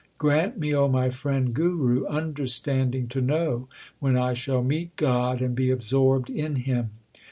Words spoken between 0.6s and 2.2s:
O my friend Guru,